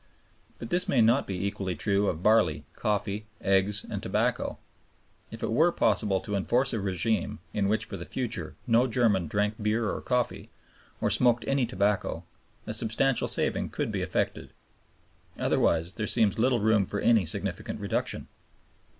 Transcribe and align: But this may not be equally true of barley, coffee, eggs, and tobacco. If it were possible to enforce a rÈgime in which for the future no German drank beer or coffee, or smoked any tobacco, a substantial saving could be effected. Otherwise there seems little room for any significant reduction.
But 0.57 0.71
this 0.71 0.89
may 0.89 0.99
not 0.99 1.27
be 1.27 1.45
equally 1.45 1.75
true 1.75 2.07
of 2.07 2.23
barley, 2.23 2.65
coffee, 2.75 3.27
eggs, 3.39 3.85
and 3.87 4.01
tobacco. 4.01 4.57
If 5.29 5.43
it 5.43 5.51
were 5.51 5.71
possible 5.71 6.19
to 6.21 6.33
enforce 6.33 6.73
a 6.73 6.77
rÈgime 6.77 7.37
in 7.53 7.67
which 7.67 7.85
for 7.85 7.97
the 7.97 8.05
future 8.07 8.55
no 8.65 8.87
German 8.87 9.27
drank 9.27 9.61
beer 9.61 9.91
or 9.91 10.01
coffee, 10.01 10.49
or 10.99 11.11
smoked 11.11 11.45
any 11.47 11.67
tobacco, 11.67 12.23
a 12.65 12.73
substantial 12.73 13.27
saving 13.27 13.69
could 13.69 13.91
be 13.91 14.01
effected. 14.01 14.53
Otherwise 15.37 15.93
there 15.93 16.07
seems 16.07 16.39
little 16.39 16.61
room 16.61 16.87
for 16.87 16.99
any 16.99 17.23
significant 17.23 17.79
reduction. 17.79 18.27